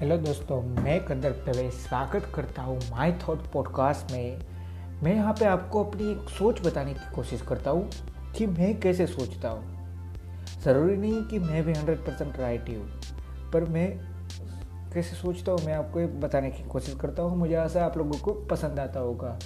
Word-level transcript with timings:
Hello 0.00 0.16
दोस्तों, 0.16 0.60
मैं 0.62 1.04
कंदर 1.04 1.32
दवे 1.46 1.70
स्वागत 1.70 2.26
करता 2.34 2.62
हूँ 2.62 2.76
माय 2.90 3.12
थॉट 3.12 3.38
पॉडकास्ट 3.52 4.12
में। 4.12 4.38
मैं 5.02 5.14
यहाँ 5.14 5.32
पे 5.32 5.44
आपको 5.44 5.82
अपनी 5.84 6.10
एक 6.12 6.28
सोच 6.28 6.60
बताने 6.66 6.94
की 6.94 7.14
कोशिश 7.14 7.42
करता 7.42 7.70
हूँ 7.70 7.90
कि 8.36 8.46
मैं 8.46 8.80
कैसे 8.80 9.06
सोचता 9.06 9.48
हूँ। 9.48 10.64
ज़रूरी 10.64 10.96
नहीं 10.96 11.22
कि 11.24 11.38
मैं 11.38 11.62
भी 11.64 11.72
हंड्रेड 11.72 11.98
परसेंट 11.98 12.38
राइट 12.38 12.68
ही 12.68 12.74
हूँ, 12.74 12.88
पर 13.52 13.64
मैं 13.64 13.88
कैसे 14.94 15.16
सोचता 15.16 15.52
हूँ, 15.52 15.60
मैं 15.66 15.74
आपको 15.74 16.06
बताने 16.20 16.50
की 16.50 16.62
कोशिश 16.62 16.94
करता 16.94 17.22
हूँ। 17.22 17.36
मुझे 17.36 17.54
आशा 17.54 17.84
आप 17.84 17.98
लोगों 17.98 18.18
को 18.18 18.32
पसंद 18.32 18.80
आता 18.80 19.00
होगा। 19.00 19.38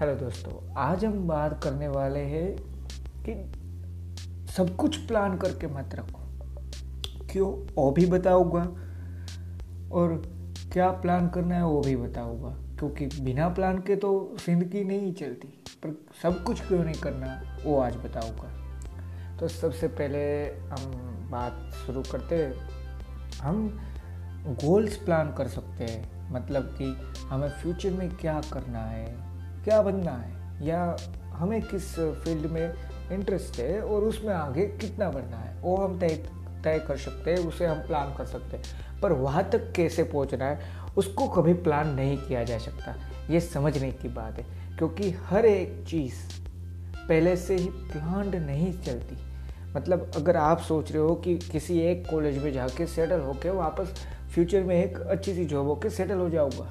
हेलो 0.00 0.14
दोस्तों, 0.14 0.74
आज 0.76 1.04
हम 1.04 1.26
बात 1.28 1.62
करने 1.64 1.88
वाले 1.88 2.20
हैं 2.20 2.56
कि 3.28 4.52
सब 4.52 4.76
कुछ 4.76 4.96
प्लान 4.96 5.36
करके 5.36 5.66
मत 5.66 5.94
रखो। 5.94 6.22
क्यों? 7.26 7.54
वो 7.76 7.90
भी 7.90 8.06
बताऊँगा। 8.06 8.68
और 9.92 10.22
क्या 10.72 10.90
प्लान 11.02 11.28
करना 11.28 11.54
है 11.54 11.64
वो 11.64 11.80
भी 11.80 11.96
बताऊँगा 11.96 12.48
क्योंकि 12.78 13.06
बिना 13.20 13.48
प्लान 13.48 13.78
के 13.78 13.96
तो 13.96 14.10
ज़िंदगी 14.36 14.82
नहीं 14.84 15.12
चलती। 15.14 15.48
पर 15.82 15.94
सब 16.22 16.42
कुछ 16.44 16.60
क्यों 16.60 16.82
नहीं 16.84 17.00
करना, 17.02 17.40
वो 17.64 17.78
आज 17.80 17.96
बताऊँगा 17.96 19.36
तो 19.38 19.48
सबसे 19.48 19.88
पहले 19.88 20.20
हम 20.70 21.28
बात 21.30 21.70
शुरू 21.86 22.02
करते 22.12 22.36
हम 23.38 23.68
गोल्स 24.62 24.96
प्लान 24.96 25.32
कर 25.32 25.48
सकते 25.48 25.84
हैं। 25.84 26.32
मतलब 26.32 26.74
कि 26.78 26.84
हमें 27.28 27.48
फ्यूचर 27.52 27.90
में 27.90 28.08
क्या 28.16 28.40
करना 28.52 28.78
है, 28.80 29.06
क्या 29.64 29.80
बनना 29.82 30.12
है, 30.12 30.66
या 30.66 30.96
हमें 31.32 31.60
किस 31.62 31.94
फ़ील्ड 31.94 32.46
में 32.46 32.74
इंटरेस्ट 33.12 33.58
है 33.60 33.80
और 33.82 34.04
उसमें 34.04 34.32
आगे 34.34 34.66
कितना 34.80 35.10
बढ़ना 35.10 35.36
है, 35.36 35.60
वो 35.62 35.76
हम 35.76 35.98
तय 35.98 36.14
तय 36.64 36.78
कर 36.88 36.96
सकते 36.96 37.30
हैं, 37.30 37.38
उसे 37.38 37.66
हम 37.66 37.78
प्लान 37.78 38.14
कर 38.14 38.24
सकते 38.24 38.56
हैं। 38.56 38.85
पर 39.02 39.12
वहाँ 39.12 39.48
तक 39.50 39.72
कैसे 39.76 40.02
पहुँचना 40.02 40.44
है, 40.44 40.74
उसको 40.96 41.28
कभी 41.28 41.52
प्लान 41.54 41.94
नहीं 41.94 42.16
किया 42.18 42.44
जा 42.44 42.58
सकता। 42.58 42.94
ये 43.30 43.40
समझने 43.40 43.90
की 43.92 44.08
बात 44.08 44.38
है, 44.38 44.44
क्योंकि 44.78 45.10
हर 45.10 45.46
एक 45.46 45.84
चीज़ 45.88 46.14
पहले 46.98 47.36
से 47.36 47.56
ही 47.56 47.68
प्लान 47.68 48.36
नहीं 48.36 48.72
चलती। 48.72 49.16
मतलब 49.76 50.10
अगर 50.16 50.36
आप 50.36 50.60
सोच 50.60 50.92
रहे 50.92 51.02
हो 51.02 51.14
कि 51.14 51.36
किसी 51.38 51.78
एक 51.80 52.06
कॉलेज 52.10 52.38
में 52.38 52.52
जाके 52.52 52.86
सेटल 52.86 53.20
होके 53.20 53.50
वापस 53.50 53.94
फ्यूचर 54.34 54.62
में 54.62 54.76
एक 54.84 54.98
अच्छी 54.98 55.34
सी 55.34 55.44
जॉब 55.44 55.66
होके 55.66 55.90
सेटल 55.90 56.18
हो 56.18 56.28
जाऊँगा। 56.30 56.64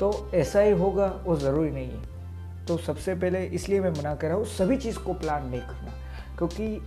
तो 0.00 0.30
ऐसा 0.34 0.60
ही 0.60 0.72
होगा, 0.72 1.06
वो 1.24 1.36
ज़रूरी 1.36 1.70
नहीं 1.70 1.90
है। 1.90 2.66
तो 2.66 2.76
सबसे 2.78 3.14
पहले 3.14 3.44
इसलिए 3.44 3.80
मैं 3.80 3.90
मना 3.90 4.14
कर 4.14 4.28
रहा 4.28 4.36
हूँ, 4.36 4.44
सभी 4.46 4.76
चीज़ 4.76 4.98
को 4.98 5.12
प्लान 5.12 5.46
नहीं 5.48 5.60
करना, 5.60 5.92
क्योंकि 6.38 6.80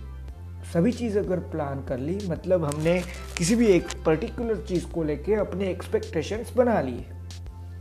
सभी 0.64 0.92
चीज़ 0.92 1.18
अगर 1.18 1.38
प्लान 1.50 1.82
कर 1.84 1.98
ली 1.98 2.18
मतलब 2.28 2.64
हमने 2.64 3.00
किसी 3.38 3.54
भी 3.54 3.66
एक 3.66 3.88
पर्टिकुलर 4.06 4.64
चीज़ 4.68 4.86
को 4.86 5.02
लेके 5.02 5.34
अपने 5.36 5.68
एक्सपेक्टेशंस 5.70 6.52
बना 6.56 6.80
लिए। 6.80 7.04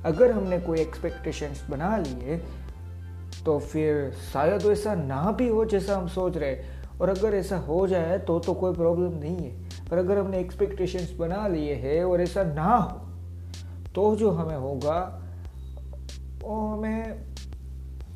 अगर 0.06 0.32
हमने 0.32 0.60
कोई 0.60 0.80
एक्सपेक्टेशंस 0.80 1.64
बना 1.70 1.96
लिए 1.98 2.38
तो 3.46 3.58
फिर 3.62 4.12
शायद 4.24 4.64
वैसा 4.64 4.96
ना 4.96 5.32
भी 5.32 5.48
हो 5.48 5.66
जैसा 5.66 5.98
हम 5.98 6.08
सोच 6.10 6.38
रहे 6.38 6.56
और 7.02 7.10
अगर 7.10 7.36
ऐसा 7.36 7.58
हो 7.60 7.86
जाए 7.88 8.18
तो 8.20 8.40
तो 8.40 8.54
कोई 8.54 8.74
प्रॉब्लम 8.74 9.18
नहीं 9.20 9.38
है। 9.38 9.88
पर 9.90 9.98
अगर 9.98 10.18
हमने 10.18 10.40
एक्सपेक्टेशंस 10.40 11.12
बना 11.20 11.48
लिए 11.48 11.74
हैं 11.76 12.04
और 12.04 12.22
ऐसा 12.22 12.44
ना 12.44 12.76
हो 12.76 13.00
तो 13.96 14.16
जो 14.16 14.30
हमें 14.32 14.56
होगा, 14.58 15.00
वो 16.44 16.60
हमें 16.68 17.30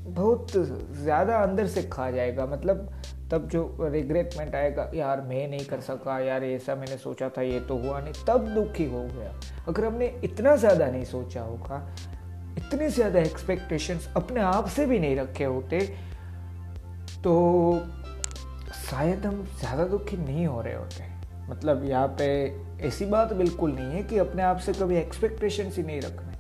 बहुत 0.08 0.52
ज़्यादा 0.96 1.38
अंदर 1.38 1.68
से 1.68 1.84
खा 1.84 2.10
जाएगा। 2.12 2.46
मतलब 2.46 2.90
तब 3.32 3.48
जो 3.50 3.78
रिग्रेटमेंट 3.82 4.56
आएगा, 4.56 4.90
यार 4.94 5.22
मैं 5.22 5.48
नहीं 5.48 5.66
कर 5.66 5.80
सका, 5.82 6.20
यार 6.20 6.44
ऐसा 6.44 6.76
मैंने 6.76 6.98
सोचा 6.98 7.30
था, 7.30 7.42
ये 7.42 7.60
तो 7.60 7.78
हुआ 7.78 8.00
नहीं, 8.00 8.14
तब 8.28 8.48
दुखी 8.56 8.86
हो 8.86 9.04
गया। 9.06 9.34
अगर 9.68 9.86
हमने 9.86 10.08
इतना 10.24 10.56
ज़्यादा 10.56 10.88
नहीं 10.88 11.06
सोचा 11.06 11.42
होगा, 11.42 11.88
इतने 12.58 12.90
ज़्यादा 12.90 13.20
एक्सपेक्टेशंस 13.20 14.08
अपने 14.18 14.42
आप 14.42 14.68
से 14.68 14.86
भी 14.86 15.00
नहीं 15.00 15.16
रखे 15.16 15.44
होते 15.46 15.80
तो 17.24 17.34
शायद 18.82 19.26
हम 19.26 19.44
ज़्यादा 19.60 19.86
दुखी 19.88 20.18
नहीं 20.18 20.46
हो 20.48 20.62
रहे 20.62 20.74
होते। 20.76 21.04
मतलब 21.50 21.84
यहाँ 21.86 22.08
पे 22.20 22.28
ऐसी 22.88 23.06
बात 23.06 23.34
बिल्कुल 23.34 23.72
नहीं 23.72 23.92
है 23.92 24.04
कि 24.04 24.18
अपने 24.18 24.44
आप 24.44 24.58
से 24.58 24.74
कभी 24.74 24.96
एक्सपेक्टेशंस 24.98 25.78
ही 25.78 25.84
नहीं 25.84 26.02
रखने। 26.02 26.34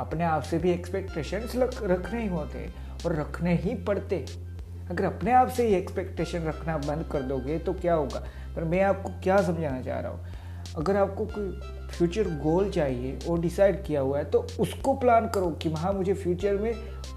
अपने 0.00 0.24
आप 0.24 0.42
से 0.42 0.58
भी 0.58 0.70
एक्सपेक्टेशंस 0.70 1.56
रखने 1.56 2.22
ही 2.22 2.28
होते 2.28 2.68
और 3.06 3.14
रखने 3.16 3.54
ही 3.54 3.74
पड़ते। 3.84 4.24
अगर 4.90 5.04
अपने 5.04 5.32
आप 5.32 5.48
से 5.48 5.66
ही 5.66 5.74
एक्सपेक्टेशन 5.74 6.44
रखना 6.44 6.76
बंद 6.78 7.04
कर 7.12 7.22
दोगे 7.22 7.58
तो 7.58 7.72
क्या 7.72 7.94
होगा? 7.94 8.22
पर 8.56 8.64
मैं 8.64 8.82
आपको 8.82 9.10
क्या 9.22 9.36
समझाना 9.42 9.80
चाह 9.82 9.98
रहा 10.00 10.12
हूँ? 10.12 10.24
अगर 10.76 10.96
आपको 10.96 11.26
कोई 11.26 11.50
फ्यूचर 11.88 12.28
गोल 12.42 12.70
चाहिए 12.70 13.18
और 13.28 13.40
डिसाइड 13.40 13.82
किया 13.84 14.00
हुआ 14.00 14.18
है 14.18 14.24
तो 14.24 14.46
उसको 14.60 14.94
प्लान 14.94 15.28
करो 15.28 15.50
कि 15.62 15.72
हाँ 15.72 15.92
मुझे 15.92 16.14
फ्यूचर 16.14 16.56
में 16.56 16.70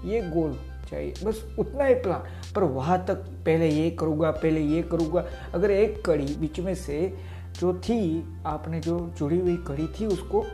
ये 0.04 0.20
गोल 0.30 0.52
चाहिए। 0.90 1.14
बस 1.24 1.42
उतना 1.58 1.84
ही 1.84 1.94
प्लान 1.94 2.52
पर 2.54 2.62
वहाँ 2.62 3.04
तक 3.08 3.24
पहले 3.46 3.68
ये 3.68 3.90
करूँगा, 3.90 4.30
पहले 4.30 4.60
ये 4.60 4.82
करूँगा। 4.82 5.24
अगर 5.54 5.70
एक 5.70 6.04
कड़ी 6.06 6.34
बीच 6.34 6.60
में 6.60 6.74
से 6.74 7.14
जो 7.60 7.74
थी, 7.78 8.24
आपने 8.46 8.80
जो 8.80 8.98
जुड़ी 9.18 9.40
हुई 9.40 9.56
कड़ी 9.66 9.86
थी, 9.88 10.06
उसको 10.06 10.44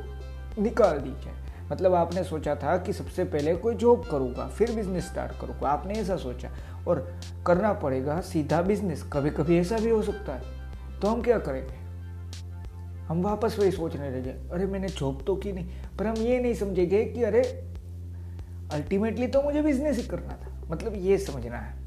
निकाल 0.59 0.99
दी 0.99 1.11
जाए। 1.25 1.39
मतलब 1.71 1.95
आपने 1.95 2.23
सोचा 2.25 2.55
था 2.55 2.77
कि 2.77 2.93
सबसे 2.93 3.25
पहले 3.25 3.55
कोई 3.55 3.75
जॉब 3.75 4.07
करूँगा, 4.11 4.47
फिर 4.49 4.73
बिज़नेस 4.73 5.07
स्टार्ट 5.07 5.41
करूँगा। 5.41 5.69
आपने 5.69 5.95
ऐसा 5.95 6.17
सोचा। 6.17 6.49
और 6.89 7.07
करना 7.47 7.73
पड़ेगा 7.73 8.21
सीधा 8.21 8.61
बिज़नेस 8.63 9.03
कभी 9.13 9.31
कभी 9.31 9.59
ऐसा 9.59 9.79
भी 9.79 9.91
हो 9.91 10.03
सकता 10.03 10.35
है। 10.35 11.01
तो 11.01 11.09
हम 11.09 11.23
क्या 11.23 11.39
करेंगे 11.39 11.79
हम 13.09 13.23
वापस 13.23 13.57
वही 13.59 13.71
सोचने 13.71 14.11
लगे 14.11 14.31
अरे, 14.31 14.67
मैंने 14.67 14.89
जॉब 14.89 15.23
तो 15.27 15.35
की 15.37 15.53
नहीं। 15.53 15.97
पर 15.99 16.07
हम 16.07 16.17
ये 16.17 16.41
नहीं 16.41 16.55
समझेंगे 16.55 17.05
कि, 17.05 17.23
अरे 17.23 17.43
अल्टीमेटली 18.73 19.27
तो 19.27 19.43
मुझे 19.43 19.63
बिज़नेस 19.63 19.97
ही 19.97 20.03
करना 20.03 20.37
था। 20.37 20.53
मतलब 20.71 20.95
ये 20.97 21.19
समझना 21.19 21.57
है। 21.57 21.79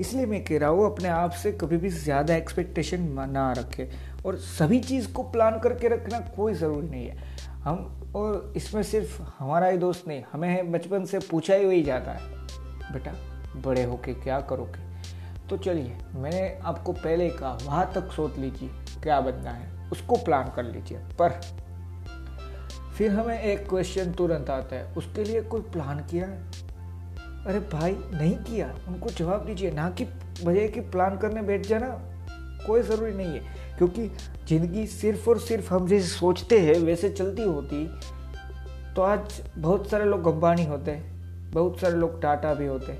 इसलिए 0.00 0.26
मैं 0.26 0.42
कह 0.44 0.58
रहा 0.58 0.70
हूँ, 0.70 0.84
अपने 0.86 1.08
आप 1.08 1.30
से 1.32 1.52
कभी 1.52 1.76
भी 1.76 1.88
ज़्यादा 1.90 2.34
एक्सपेक्टेशन 2.36 3.08
ना 3.30 3.52
रखे 3.52 3.88
और 4.26 4.36
सभी 4.38 4.80
चीज़ 4.80 5.12
को 5.12 5.22
प्लान 5.22 5.58
करके 5.60 5.88
रखना 5.88 6.18
कोई 6.36 6.54
ज़रूरी 6.54 6.88
नहीं 6.88 7.06
है। 7.06 7.16
हम, 7.64 8.12
और 8.16 8.52
इसमें 8.56 8.82
सिर्फ़ 8.82 9.20
हमारा 9.38 9.66
ही 9.66 9.78
दोस्त 9.78 10.08
नहीं, 10.08 10.22
हमें 10.32 10.72
बचपन 10.72 11.04
से 11.04 11.18
पूछा 11.20 11.54
ही 11.54 11.64
वही 11.64 11.82
जाता 11.82 12.12
है। 12.12 12.36
बेटा 12.92 13.12
बड़े 13.62 13.84
होके 13.84 14.14
क्या 14.14 14.40
करोगे? 14.40 14.88
तो 15.48 15.56
चलिए, 15.56 15.96
मैंने 16.14 16.58
आपको 16.64 16.92
पहले 16.92 17.30
कहा 17.30 17.58
वहाँ 17.62 17.92
तक 17.94 18.12
सोच 18.12 18.36
लीजिए, 18.36 18.70
क्या 19.02 19.20
बनना 19.20 19.50
है, 19.50 19.90
उसको 19.92 20.16
प्लान 20.16 20.52
कर 20.56 20.62
लीजिए। 20.62 20.98
पर 20.98 21.40
फिर 22.98 23.10
हमें 23.10 23.40
एक 23.40 23.68
क्वेश्चन 23.68 24.12
तुरंत 24.12 24.50
आता 24.50 24.76
है, 24.76 24.94
उसके 24.94 25.24
लिए 25.24 25.42
कोई 25.42 25.60
प्लान 25.60 25.98
किया 25.98 26.26
है? 26.26 26.42
अरे 27.46 27.60
भाई, 27.60 27.92
नहीं 27.92 28.36
किया। 28.36 28.74
उनको 28.88 29.10
जवाब 29.10 29.46
दीजिए, 29.46 29.70
ना 29.70 29.90
कि 29.90 30.04
वजह 30.44 30.68
कि 30.68 30.80
प्लान 30.80 31.18
करने 31.18 31.42
बैठ 31.42 31.66
जाना, 31.66 31.88
कोई 32.66 32.82
ज़रूरी 32.82 33.12
नहीं 33.12 33.26
है। 33.26 33.40
क्योंकि 33.78 34.08
ज़िंदगी 34.48 34.86
सिर्फ़ 34.86 35.30
और 35.30 35.38
सिर्फ़ 35.38 35.74
हम 35.74 35.86
जैसे 35.86 36.08
सोचते 36.08 36.58
हैं, 36.60 36.74
वैसे 36.74 37.10
चलती 37.10 37.42
होती। 37.42 37.86
तो 38.96 39.02
आज 39.02 39.42
बहुत 39.58 39.90
सारे 39.90 40.04
लोग 40.04 40.26
अंबानी 40.26 40.64
होते 40.64 40.90
हैं, 40.90 41.18
बहुत 41.50 41.80
सारे 41.80 41.94
लोग 41.94 42.22
टाटा 42.22 42.54
भी 42.54 42.66
होते 42.66 42.92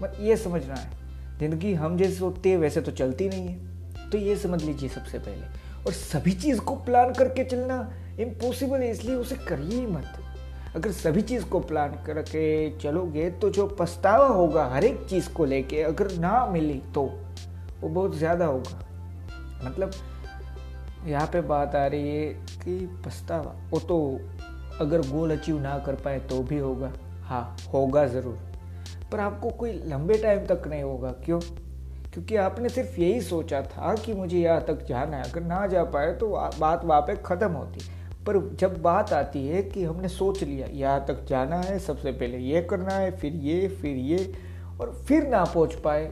बट 0.00 0.20
ये 0.20 0.36
समझना 0.36 0.74
है। 0.74 0.90
ज़िंदगी 1.38 1.72
हम 1.74 1.96
जैसे 1.98 2.14
सोचते 2.14 2.50
हैं, 2.50 2.58
वैसे 2.58 2.80
तो 2.80 2.92
चलती 2.92 3.28
नहीं 3.28 3.48
है। 3.48 4.10
तो 4.10 4.18
ये 4.18 4.36
समझ 4.36 4.62
लीजिए 4.62 4.88
सबसे 4.88 5.18
पहले। 5.18 5.46
और 5.86 5.92
सभी 5.92 6.32
चीज़ 6.32 6.60
को 6.60 6.74
प्लान 6.76 7.12
करके 7.12 7.44
चलना 7.44 7.78
इम्पॉसिबल 8.20 8.80
है, 8.80 8.90
इसलिए 8.90 9.14
उसे 9.14 9.36
करिए 9.38 9.78
ही 9.80 9.86
मत। 9.86 10.20
अगर 10.76 10.92
सभी 10.92 11.22
चीज़ 11.22 11.44
को 11.44 11.60
प्लान 11.60 11.90
करके 12.06 12.78
चलोगे 12.78 13.28
तो 13.32 13.50
जो 13.50 13.66
पछतावा 13.80 14.26
होगा 14.26 14.64
हर 14.66 14.84
एक 14.84 15.04
चीज़ 15.10 15.28
को 15.30 15.44
लेके, 15.44 15.82
अगर 15.82 16.10
ना 16.12 16.46
मिली 16.46 16.80
तो 16.94 17.02
वो 17.80 17.88
बहुत 17.88 18.16
ज़्यादा 18.16 18.46
होगा। 18.46 18.80
मतलब 19.64 19.92
यहाँ 21.06 21.26
पे 21.26 21.40
बात 21.42 21.74
आ 21.76 21.86
रही 21.86 22.08
है 22.08 22.26
कि 22.56 22.78
पछतावा, 23.06 23.54
वो 23.70 23.80
तो 23.80 24.20
अगर 24.80 25.00
गोल 25.08 25.36
अचीव 25.36 25.60
ना 25.60 25.78
कर 25.78 25.94
पाए 25.94 26.20
तो 26.20 26.42
भी 26.42 26.58
होगा। 26.58 26.92
हाँ 27.22 27.56
होगा 27.72 28.06
ज़रूर। 28.06 28.38
पर 29.14 29.20
आपको 29.20 29.50
कोई 29.50 29.72
लंबे 29.86 30.14
टाइम 30.18 30.46
तक 30.46 30.62
नहीं 30.68 30.82
होगा। 30.82 31.10
क्यों? 31.24 31.38
क्योंकि 32.12 32.36
आपने 32.36 32.68
सिर्फ़ 32.68 33.00
यही 33.00 33.20
सोचा 33.20 33.60
था 33.62 33.94
कि 33.94 34.14
मुझे 34.14 34.38
यहाँ 34.38 34.60
तक 34.60 34.84
जाना 34.86 35.16
है। 35.16 35.30
अगर 35.30 35.42
ना 35.42 35.66
जा 35.66 35.84
पाए 35.84 36.12
तो 36.12 36.28
बात 36.58 36.84
वहाँ 36.84 37.00
पे 37.00 37.16
ख़त्म 37.16 37.50
होती। 37.50 37.80
पर 38.26 38.38
जब 38.60 38.80
बात 38.82 39.12
आती 39.12 39.46
है 39.48 39.62
कि 39.62 39.84
हमने 39.84 40.08
सोच 40.08 40.42
लिया, 40.42 40.66
यहाँ 40.66 41.04
तक 41.06 41.24
जाना 41.24 41.60
है, 41.60 41.78
सबसे 41.78 42.12
पहले 42.12 42.38
ये 42.38 42.62
करना 42.62 42.94
है, 42.94 43.16
फिर 43.18 43.32
ये 43.34 43.68
फिर 43.68 43.96
ये, 43.96 44.32
और 44.80 44.92
फिर 45.08 45.28
ना 45.28 45.44
पहुँच 45.44 45.74
पाए 45.74 46.04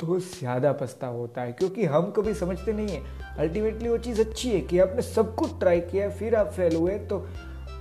तो 0.00 0.18
ज़्यादा 0.20 0.72
पछता 0.72 1.06
होता 1.06 1.42
है। 1.42 1.52
क्योंकि 1.52 1.84
हम 1.84 2.10
कभी 2.10 2.34
समझते 2.34 2.72
नहीं 2.72 2.88
है। 2.88 3.02
अल्टीमेटली 3.38 3.88
वो 3.88 3.98
चीज़ 3.98 4.20
अच्छी 4.20 4.50
है 4.50 4.60
कि 4.60 4.78
आपने 4.78 5.02
सब 5.02 5.34
कुछ 5.34 5.58
ट्राई 5.60 5.80
किया, 5.82 6.10
फिर 6.10 6.34
आप 6.34 6.52
फेल 6.52 6.76
हुए 6.76 6.98
तो 6.98 7.26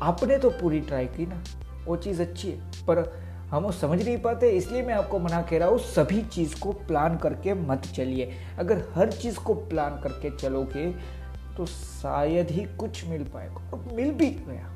आपने 0.02 0.38
तो 0.38 0.50
पूरी 0.52 0.80
ट्राई 0.82 1.06
की 1.08 1.26
ना। 1.26 1.44
वो 1.86 1.96
चीज़ 1.96 2.22
अच्छी 2.22 2.52
है। 2.52 2.86
पर 2.88 3.25
हम 3.46 3.64
वो 3.64 3.72
समझ 3.72 4.04
नहीं 4.04 4.18
पाते, 4.18 4.50
इसलिए 4.50 4.82
मैं 4.82 4.94
आपको 4.94 5.20
मना 5.20 5.42
कह 5.42 5.58
रहा 5.58 5.68
हूँ, 5.70 5.80
सभी 5.80 6.22
चीज़ 6.24 6.60
को 6.60 6.72
प्लान 6.88 7.18
करके 7.18 7.54
मत 7.54 7.86
चलिए। 7.96 8.32
अगर 8.60 8.84
हर 8.96 9.12
चीज़ 9.12 9.38
को 9.40 9.54
प्लान 9.54 10.00
करके 10.04 10.36
चलोगे 10.38 10.92
तो 11.58 11.66
शायद 11.66 12.50
ही 12.52 12.66
कुछ 12.80 13.06
मिल 13.08 13.24
पाएगा, 13.24 13.70
और 13.74 13.94
मिल 13.94 14.12
भी 14.12 14.30
गया। 14.30 14.72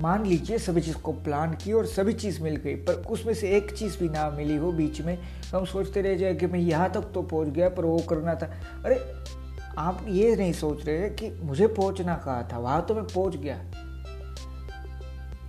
मान 0.00 0.24
लीजिए 0.26 0.58
सभी 0.58 0.80
चीज़ 0.80 0.96
को 0.96 1.12
प्लान 1.14 1.54
की 1.54 1.72
और 1.72 1.86
सभी 1.86 2.12
चीज़ 2.12 2.42
मिल 2.42 2.56
गई, 2.56 2.74
पर 2.76 3.02
उसमें 3.10 3.34
से 3.34 3.50
एक 3.56 3.70
चीज़ 3.70 3.98
भी 3.98 4.08
ना 4.08 4.28
मिली 4.30 4.56
हो 4.56 4.72
बीच 4.72 5.00
में 5.00 5.16
तो 5.50 5.58
हम 5.58 5.64
सोचते 5.64 6.02
रह 6.02 6.16
जाए 6.16 6.34
कि 6.34 6.46
मैं 6.46 6.60
यहाँ 6.60 6.90
तक 6.92 7.10
तो 7.14 7.22
पहुँच 7.22 7.48
गया, 7.48 7.68
पर 7.68 7.84
वो 7.84 7.98
करना 8.08 8.34
था। 8.34 8.52
अरे, 8.84 9.00
आप 9.78 10.04
ये 10.08 10.34
नहीं 10.36 10.52
सोच 10.52 10.86
रहे 10.86 11.08
कि 11.10 11.30
मुझे 11.42 11.66
पहुँचना 11.66 12.14
कहा 12.16 12.42
था? 12.52 12.58
वहाँ 12.58 12.84
तो 12.86 12.94
मैं 12.94 13.04
पहुँच 13.04 13.36
गया। 13.36 13.56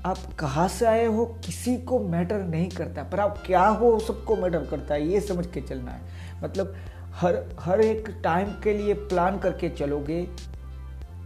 आप 0.06 0.18
कहाँ 0.40 0.68
से 0.68 0.86
आए 0.86 1.06
हो? 1.06 1.26
किसी 1.46 1.78
को 1.78 2.00
मैटर 2.00 2.44
नहीं 2.44 2.70
करता। 2.70 3.04
पर 3.04 3.20
आप 3.20 3.38
क्या 3.46 3.66
हो, 3.66 4.00
सबको 4.00 4.36
मैटर 4.36 4.66
करता 4.66 4.94
है, 4.94 5.08
ये 5.08 5.22
समझ 5.22 5.46
के 5.48 5.62
चलना 5.62 5.92
है। 5.92 6.42
मतलब 6.44 6.76
हर 7.16 7.36
हर 7.60 7.82
एक 7.82 8.10
टाइम 8.24 8.50
के 8.64 8.74
लिए 8.74 8.94
प्लान 8.94 9.38
करके 9.40 9.70
चलोगे 9.70 10.24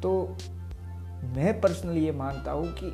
तो 0.01 0.11
मैं 1.35 1.59
पर्सनली 1.61 2.05
ये 2.05 2.11
मानता 2.11 2.51
हूँ 2.51 2.67
कि 2.73 2.93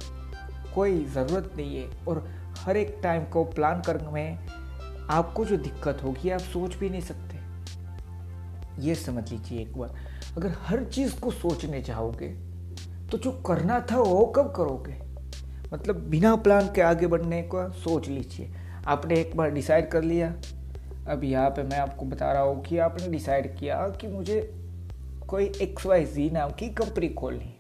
कोई 0.75 1.03
ज़रूरत 1.05 1.53
नहीं 1.57 1.77
है। 1.77 1.89
और 2.07 2.25
हर 2.59 2.77
एक 2.77 2.97
टाइम 3.03 3.23
को 3.23 3.43
प्लान 3.45 3.81
करने 3.81 4.11
में 4.11 5.07
आपको 5.09 5.45
जो 5.45 5.57
दिक्कत 5.57 6.03
होगी, 6.03 6.29
आप 6.29 6.39
सोच 6.39 6.75
भी 6.75 6.89
नहीं 6.89 7.01
सकते। 7.01 7.39
ये 8.79 8.95
समझ 8.95 9.29
लीजिए 9.31 9.61
एक 9.61 9.77
बार 9.77 9.95
अगर 10.37 10.53
हर 10.65 10.83
चीज़ 10.85 11.19
को 11.19 11.31
सोचने 11.31 11.81
चाहोगे 11.81 12.27
तो 13.11 13.17
जो 13.17 13.31
करना 13.47 13.79
था 13.91 13.97
वो 13.97 14.25
कब 14.25 14.53
करोगे? 14.55 15.10
मतलब 15.73 15.95
बिना 16.09 16.35
प्लान 16.35 16.67
के 16.67 16.81
आगे 16.81 17.07
बढ़ने 17.07 17.41
का 17.41 17.69
सोच 17.69 18.07
लीजिए। 18.07 18.53
आपने 18.87 19.15
एक 19.15 19.35
बार 19.37 19.51
डिसाइड 19.51 19.89
कर 19.89 20.03
लिया। 20.03 20.27
अब 21.07 21.23
यहाँ 21.23 21.49
पे 21.49 21.63
मैं 21.63 21.77
आपको 21.79 22.05
बता 22.05 22.31
रहा 22.31 22.41
हूँ 22.41 22.63
कि 22.63 22.77
आपने 22.77 23.07
डिसाइड 23.07 23.55
किया 23.59 23.87
कि 24.01 24.07
मुझे 24.07 24.39
कोई 25.29 25.45
एक्स 25.61 25.85
वाई 25.85 26.05
जी 26.05 26.29
नाम 26.29 26.51
की 26.51 26.69
कंपनी 26.69 27.09
खोलनी 27.09 27.53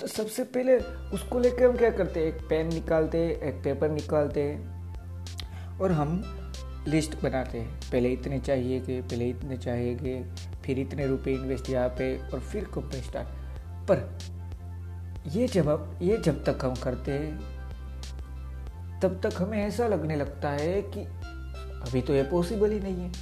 तो 0.00 0.06
सबसे 0.06 0.44
पहले 0.44 0.76
उसको 1.14 1.38
लेकर 1.38 1.70
हम 1.70 1.76
क्या 1.76 1.90
करते 1.90 2.20
हैं? 2.20 2.26
एक 2.26 2.42
पेन 2.50 2.66
निकालते 2.74 3.18
हैं 3.18 3.40
एक 3.40 3.62
पेपर 3.64 3.90
निकालते 3.90 4.42
हैं 4.42 5.78
और 5.78 5.92
हम 5.92 6.22
लिस्ट 6.88 7.16
बनाते 7.22 7.58
हैं। 7.58 7.80
पहले 7.92 8.08
इतने 8.08 8.38
चाहिए 8.40 8.80
कि, 8.80 9.00
पहले 9.00 9.28
इतने 9.28 9.56
चाहिए 9.56 9.94
गए 9.94 10.22
फिर 10.64 10.78
इतने 10.78 11.06
रुपए 11.06 11.32
इन्वेस्ट 11.32 11.70
यहाँ 11.70 11.88
पे 11.88 12.16
और 12.28 12.40
फिर 12.40 12.64
कंपनी 12.64 13.02
स्टार्ट 13.02 13.28
पर 13.88 14.39
ये 15.26 15.46
जब 15.46 15.98
ये 16.02 16.16
जब 16.16 16.44
तक 16.44 16.64
हम 16.64 16.74
करते 16.74 17.12
हैं, 17.12 17.38
तब 19.00 19.20
तक 19.22 19.42
हमें 19.42 19.58
ऐसा 19.58 19.86
लगने 19.86 20.16
लगता 20.16 20.48
है 20.48 20.82
कि 20.82 21.00
अभी 21.88 22.00
तो 22.00 22.14
ये 22.14 22.22
पॉसिबल 22.22 22.70
ही 22.70 22.80
नहीं 22.80 22.94
है। 22.94 23.12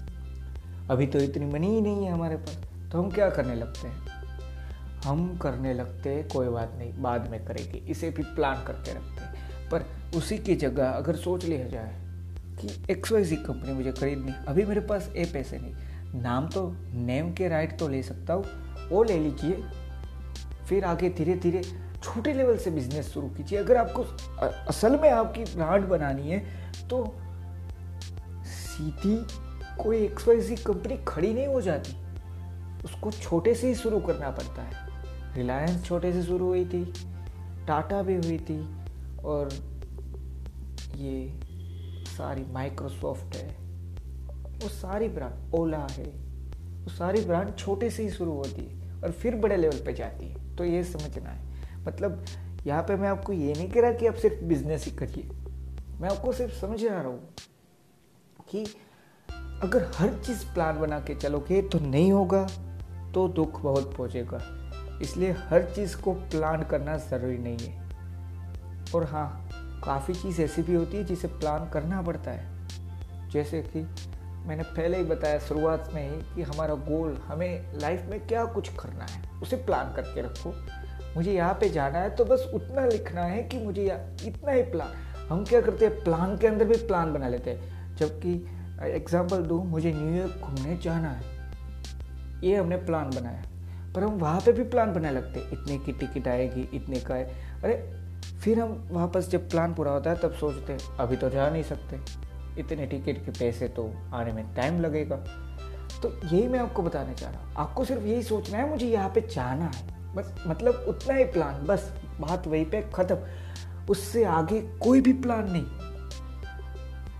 अभी 0.91 1.06
तो 1.06 1.19
इतनी 1.19 1.47
मनी 1.47 1.75
ही 1.75 1.81
नहीं 1.81 2.05
है 2.05 2.12
हमारे 2.12 2.37
पास। 2.37 2.59
तो 2.93 3.03
हम 3.03 3.11
क्या 3.11 3.31
करने 3.31 3.55
लगते 3.55 3.89
हैं? 3.89 4.06
हम 5.05 5.39
करने 5.39 5.75
लगते 5.75 6.11
हैं, 6.11 6.29
कोई 6.29 6.49
बात 6.49 6.75
नहीं, 6.79 7.03
बाद 7.03 7.31
में 7.31 7.45
करेंगे। 7.45 7.79
इसे 7.79 8.11
भी 8.11 8.23
प्लान 8.23 8.65
करके 8.65 8.91
रखते 8.91 9.25
हैं। 9.25 9.71
पर 9.71 9.85
उसी 10.17 10.39
की 10.39 10.55
जगह 10.55 10.91
अगर 10.91 11.17
सोच 11.17 11.45
लिया 11.45 11.69
जाए 11.69 12.00
कि 12.61 12.93
एक्स 12.93 13.12
वाई 13.12 13.25
जी 13.25 13.37
कंपनी 13.37 13.73
मुझे 13.73 13.93
खरीदनी 13.93 14.33
अभी 14.49 14.65
मेरे 14.65 14.81
पास 14.81 15.12
ए 15.17 15.25
पैसे 15.25 15.59
नहीं। 15.59 15.75
नाम 16.23 16.49
तो 16.49 16.77
नेम 16.93 17.33
के 17.33 17.49
राइट 17.49 17.79
तो 17.79 17.89
ले 17.89 18.03
सकता 18.03 18.35
हूँ, 18.35 18.45
वो 18.89 19.03
ले 19.03 19.19
लीजिए। 19.19 19.65
फिर 20.69 20.85
आगे 20.85 21.11
धीरे 21.11 21.35
धीरे 21.35 21.88
छोटे 22.03 22.33
लेवल 22.33 22.56
से 22.59 22.71
बिज़नेस 22.71 23.12
शुरू 23.12 23.29
कीजिए। 23.29 23.59
अगर 23.59 23.77
आपको 23.77 24.03
असल 24.69 24.97
में 25.00 25.09
आपकी 25.11 25.45
ब्रांड 25.47 25.87
बनानी 25.89 26.31
है 26.31 26.39
तो 26.89 27.05
सीधी 28.47 29.17
कोई 29.79 29.97
एक्स 29.99 30.29
वाई 30.29 30.41
जी 30.41 30.56
कंपनी 30.56 30.97
खड़ी 31.09 31.33
नहीं 31.35 31.47
हो 31.47 31.61
जाती। 31.61 31.97
उसको 32.85 33.11
छोटे 33.12 33.55
से 33.55 33.69
ही 33.69 33.75
शुरू 33.75 34.00
करना 34.00 34.31
पड़ता 34.31 34.62
है। 34.62 35.35
रिलायंस 35.35 35.85
छोटे 35.85 36.12
से 36.12 36.23
शुरू 36.23 36.47
हुई 36.47 36.65
थी 36.65 36.85
टाटा 37.67 38.03
भी 38.03 38.15
हुई 38.17 38.39
थी, 38.41 38.61
और 39.21 39.49
ये 40.97 42.06
सारी 42.09 42.45
माइक्रोसॉफ्ट 42.53 43.35
है, 43.37 43.49
वो 44.59 44.69
सारी 44.69 45.09
ब्रांड 45.09 45.55
ओला 45.55 45.87
है, 45.91 46.05
वो 46.05 46.91
सारी 46.91 47.21
ब्रांड 47.21 47.55
छोटे 47.56 47.91
से 47.91 48.03
ही 48.03 48.11
शुरू 48.11 48.33
होती 48.33 48.62
है 48.62 49.03
और 49.03 49.12
फिर 49.12 49.37
बड़े 49.37 49.56
लेवल 49.56 49.85
पे 49.87 49.93
जाती 49.93 50.27
है। 50.27 50.56
तो 50.56 50.65
ये 50.65 50.83
समझना 50.85 51.31
है। 51.31 51.48
मतलब 51.88 52.25
यहाँ 52.67 52.82
पे 52.82 52.96
मैं 52.96 53.08
आपको 53.08 53.32
ये 53.32 53.52
नहीं 53.52 53.69
कह 53.70 53.81
रहा 53.81 53.93
कि 53.93 54.06
आप 54.06 54.14
सिर्फ़ 54.14 54.44
बिज़नेस 54.44 54.85
ही 54.85 54.90
करिए। 54.93 55.29
मैं 56.00 56.08
आपको 56.11 56.32
सिर्फ़ 56.32 56.55
समझ 56.55 56.85
रहा 56.85 57.00
हूँ 57.00 57.35
कि 58.50 58.64
अगर 59.62 59.90
हर 59.96 60.14
चीज़ 60.17 60.44
प्लान 60.55 60.81
बना 60.81 60.99
के 61.00 61.14
चलोगे 61.14 61.62
तो 61.62 61.79
नहीं 61.79 62.12
होगा 62.12 62.46
तो 63.14 63.26
दुख 63.29 63.61
बहुत 63.61 63.94
पहुँचेगा। 63.96 64.40
इसलिए 65.02 65.31
हर 65.49 65.70
चीज़ 65.75 65.96
को 65.96 66.12
प्लान 66.12 66.62
करना 66.62 66.96
ज़रूरी 66.96 67.38
नहीं 67.38 67.58
है। 67.58 68.93
और 68.94 69.05
हाँ 69.05 69.49
काफ़ी 69.85 70.14
चीज़ 70.14 70.40
ऐसी 70.43 70.62
भी 70.62 70.75
होती 70.75 70.96
है 70.96 71.05
जिसे 71.05 71.29
प्लान 71.29 71.69
करना 71.70 72.02
पड़ता 72.02 72.31
है। 72.31 73.31
जैसे 73.31 73.62
कि 73.62 73.81
मैंने 74.49 74.62
पहले 74.62 74.99
ही 74.99 75.05
बताया 75.05 75.38
शुरुआत 75.38 75.90
में 75.94 76.02
ही 76.02 76.35
कि 76.35 76.43
हमारा 76.43 76.75
गोल 76.75 77.17
हमें 77.26 77.81
लाइफ 77.81 78.06
में 78.11 78.26
क्या 78.26 78.44
कुछ 78.44 78.69
करना 78.76 79.05
है, 79.05 79.23
उसे 79.43 79.56
प्लान 79.56 79.93
करके 79.94 80.23
रखो। 80.23 80.52
मुझे 81.19 81.32
यहाँ 81.32 81.55
पे 81.55 81.69
जाना 81.69 81.99
है 81.99 82.11
तो 82.11 82.25
बस 82.25 82.50
उतना 82.55 82.87
लिखना 82.87 83.20
है 83.20 83.43
कि 83.43 83.59
मुझे 83.59 83.85
इतना 84.25 84.53
ही 84.53 84.62
प्लान 84.62 84.93
हम 85.29 85.44
क्या 85.44 85.61
करते 85.61 85.87
हैं 85.87 86.05
प्लान 86.05 86.37
के 86.38 86.47
अंदर 86.47 86.65
भी 86.65 86.76
प्लान 86.76 87.12
बना 87.12 87.29
लेते 87.29 87.50
हैं. 87.50 87.97
जबकि 87.97 88.47
एग्ज़ाम्पल 88.82 89.37
दूँ, 89.37 89.65
मुझे 89.65 89.93
न्यूयॉर्क 89.93 90.41
घूमने 90.41 90.76
जाना 90.76 91.09
है. 91.09 91.23
ये 92.44 92.56
हमने 92.56 92.76
प्लान 92.76 93.11
बनाया. 93.11 93.43
पर 93.94 94.03
हम 94.03 94.12
वहाँ 94.12 94.41
पे 94.41 94.53
भी 94.53 94.62
प्लान 94.62 94.93
बनाने 94.93 95.11
लगते 95.11 95.41
इतने 95.41 95.79
की 95.79 95.93
टिकट 95.93 96.29
आएगी, 96.29 96.69
इतने 96.75 97.00
का 97.00 97.15
है. 97.15 97.25
अरे, 97.64 97.93
फिर 98.44 98.61
हम 98.61 98.88
वापस 98.93 99.31
जब 99.31 99.50
प्लान 99.50 99.75
पूरा 99.75 99.93
होता 99.93 100.11
है, 100.11 100.17
तब 100.17 100.32
सोचते 100.32 100.73
हैं, 100.73 100.97
अभी 101.00 101.17
तो 101.17 101.31
जा 101.31 101.50
नहीं 101.50 101.62
सकते. 101.62 102.00
इतने 102.61 102.87
टिकट 102.87 103.25
के 103.25 103.31
पैसे 103.31 103.69
तो 103.69 103.94
आने 104.14 104.32
में 104.32 104.55
टाइम 104.55 104.81
लगेगा. 104.81 105.17
तो 106.03 106.21
यही 106.25 106.49
मैं 106.49 106.59
आपको 106.59 106.82
बताने 106.82 107.14
चाह 107.14 107.31
रहा 107.31 107.41
हूँ. 107.41 107.55
आपको 107.56 107.85
सिर्फ़ 107.85 108.03
यही 108.03 108.23
सोचना 108.23 108.59
है, 108.59 108.71
मुझे 108.71 108.87
यहाँ 108.87 109.09
पे 109.09 109.21
जाना 109.21 109.64
है. 109.64 109.98
बस 110.19 110.35
मतलब 110.47 110.85
उतना 110.88 111.15
ही 111.15 111.25
प्लान 111.25 111.67
बस, 111.67 111.93
बात 112.20 112.47
वहीं 112.47 112.65
पे 112.65 112.82
ख़त्म। 112.94 113.19
उससे 113.91 114.25
आगे 114.25 114.61
कोई 114.81 115.00
भी 115.00 115.12
प्लान 115.12 115.50
नहीं। 115.50 115.67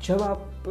जब 0.03 0.23
आप 0.23 0.65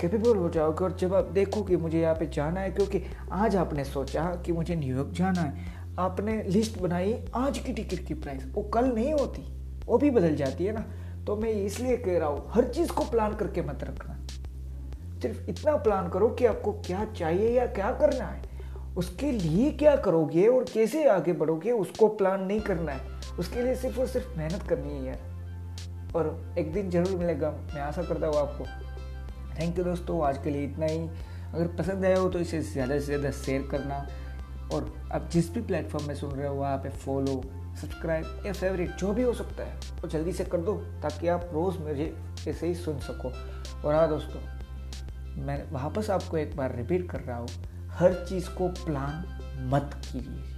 कैपेबल 0.00 0.36
हो 0.36 0.48
जाओगे 0.50 0.84
और 0.84 0.96
जब 0.96 1.14
आप 1.14 1.24
देखो 1.24 1.62
कि 1.62 1.76
मुझे 1.76 2.00
यहाँ 2.00 2.14
पे 2.14 2.26
जाना 2.26 2.60
है, 2.60 2.70
क्योंकि 2.70 3.02
आज 3.32 3.56
आपने 3.56 3.84
सोचा 3.84 4.24
कि 4.46 4.52
मुझे 4.52 4.74
न्यूयॉर्क 4.74 5.10
जाना 5.10 5.40
है। 5.40 5.74
आपने 5.98 6.42
लिस्ट 6.42 6.78
बनाई, 6.78 7.14
आज 7.34 7.58
की 7.58 7.72
टिकट 7.72 8.06
की 8.06 8.14
प्राइस 8.14 8.44
वो 8.54 8.62
कल 8.64 8.86
नहीं 8.86 9.12
होती, 9.12 9.42
वो 9.86 9.98
भी 9.98 10.10
बदल 10.10 10.34
जाती 10.36 10.64
है 10.64 10.72
ना। 10.72 10.84
तो 11.26 11.36
मैं 11.36 11.50
इसलिए 11.50 11.96
कह 11.96 12.18
रहा 12.18 12.28
हूँ, 12.28 12.44
हर 12.50 12.64
चीज़ 12.64 12.92
को 12.92 13.04
प्लान 13.04 13.34
करके 13.34 13.62
मत 13.62 13.84
रखना। 13.84 14.18
सिर्फ़ 15.22 15.48
इतना 15.50 15.76
प्लान 15.76 16.08
करो 16.08 16.28
कि 16.28 16.46
आपको 16.46 16.72
क्या 16.86 17.04
चाहिए 17.12 17.50
या 17.50 17.66
क्या 17.66 17.90
करना 17.92 18.24
है। 18.24 18.45
उसके 18.96 19.30
लिए 19.32 19.70
क्या 19.72 19.94
करोगे 19.96 20.46
और 20.46 20.64
कैसे 20.64 21.04
आगे 21.08 21.32
बढ़ोगे, 21.32 21.70
उसको 21.70 22.08
प्लान 22.08 22.42
नहीं 22.42 22.60
करना 22.60 22.92
है। 22.92 23.34
उसके 23.38 23.62
लिए 23.62 23.74
सिर्फ़ 23.74 23.98
और 24.00 24.06
सिर्फ़ 24.06 24.36
मेहनत 24.38 24.62
करनी 24.62 24.92
है 24.92 25.04
यार 25.06 26.14
और 26.16 26.54
एक 26.58 26.72
दिन 26.72 26.90
ज़रूर 26.90 27.18
मिलेगा, 27.18 27.50
मैं 27.74 27.80
आशा 27.80 28.02
करता 28.02 28.26
हूँ 28.26 28.36
आपको। 28.36 28.64
थैंक 29.60 29.78
यू 29.78 29.84
दोस्तों, 29.84 30.22
आज 30.26 30.38
के 30.44 30.50
लिए 30.50 30.64
इतना 30.64 30.86
ही। 30.86 30.98
अगर 31.54 31.66
पसंद 31.76 32.04
आया 32.04 32.18
हो 32.18 32.28
तो 32.28 32.38
इसे 32.38 32.60
ज़्यादा 32.62 32.98
से 32.98 33.04
ज़्यादा 33.06 33.30
शेयर 33.32 33.68
करना। 33.70 34.06
और 34.72 34.92
आप 35.12 35.28
जिस 35.32 35.52
भी 35.54 35.60
प्लेटफॉर्म 35.62 36.06
में 36.08 36.14
सुन 36.14 36.30
रहे 36.30 36.46
हो, 36.46 36.54
वहाँ 36.54 36.76
पे 36.78 36.88
फॉलो 36.88 37.42
सब्सक्राइब 37.80 38.42
या 38.46 38.52
फेवरेट 38.52 38.96
जो 38.96 39.12
भी 39.12 39.22
हो 39.22 39.32
सकता 39.34 39.64
है, 39.64 39.74
वो 39.74 40.00
तो 40.00 40.08
जल्दी 40.08 40.32
से 40.32 40.44
कर 40.44 40.58
दो, 40.58 40.74
ताकि 41.02 41.28
आप 41.28 41.50
रोज़ 41.52 41.78
मुझे 41.78 42.12
ऐसे 42.48 42.66
ही 42.66 42.74
सुन 42.74 42.98
सको। 43.00 43.32
और 43.88 43.94
हाँ 43.94 44.08
दोस्तों, 44.08 44.40
मैं 45.44 45.62
वापस 45.72 46.10
आपको 46.10 46.36
एक 46.36 46.56
बार 46.56 46.76
रिपीट 46.76 47.10
कर 47.10 47.20
रहा 47.20 47.36
हूँ। 47.38 47.48
हर 47.96 48.14
चीज़ 48.28 48.48
को 48.50 48.68
प्लान 48.68 49.24
मत 49.72 49.90
कीजिए। 50.12 50.54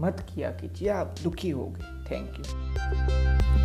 मत 0.00 0.26
किया 0.34 0.50
कीजिए, 0.50 0.88
आप 0.88 1.14
दुखी 1.22 1.50
हो 1.50 1.66
गए। 1.66 2.04
Thank 2.10 2.38
you 2.38 3.63